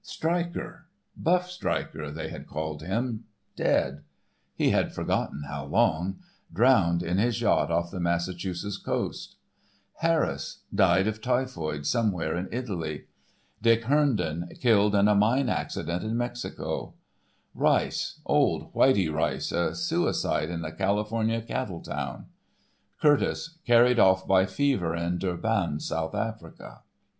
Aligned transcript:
Stryker,—'Buff' 0.03 1.51
Stryker 1.51 2.09
they 2.09 2.29
had 2.29 2.47
called 2.47 2.81
him, 2.81 3.25
dead,—he 3.55 4.71
had 4.71 4.95
forgotten 4.95 5.43
how 5.47 5.65
long,—drowned 5.65 7.03
in 7.03 7.19
his 7.19 7.39
yacht 7.39 7.69
off 7.69 7.91
the 7.91 7.99
Massachusetts 7.99 8.77
coast; 8.79 9.35
Harris, 9.97 10.63
died 10.73 11.05
of 11.05 11.21
typhoid 11.21 11.85
somewhere 11.85 12.35
in 12.35 12.49
Italy; 12.51 13.05
Dick 13.61 13.83
Herndon, 13.83 14.49
killed 14.59 14.95
in 14.95 15.07
a 15.07 15.13
mine 15.13 15.49
accident 15.49 16.03
in 16.03 16.17
Mexico; 16.17 16.95
Rice, 17.53 18.19
old 18.25 18.73
'Whitey 18.73 19.07
Rice' 19.07 19.51
a 19.51 19.75
suicide 19.75 20.49
in 20.49 20.65
a 20.65 20.71
California 20.71 21.43
cattle 21.43 21.79
town; 21.81 22.25
Curtice, 22.99 23.59
carried 23.67 23.99
off 23.99 24.25
by 24.27 24.47
fever 24.47 24.95
in 24.95 25.19
Durban, 25.19 25.79
South 25.79 26.15
Africa." 26.15 26.79